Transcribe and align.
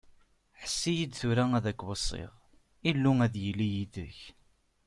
Ḥess-iyi-d 0.61 1.11
tura 1.19 1.45
ad 1.57 1.65
k-weṣṣiɣ, 1.79 2.31
Illu 2.89 3.11
ad 3.25 3.33
yili 3.43 3.67
yid-k! 3.73 4.17